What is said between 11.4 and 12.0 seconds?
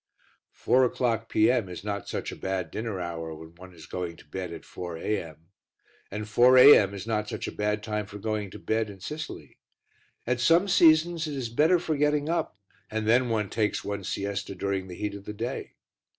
better for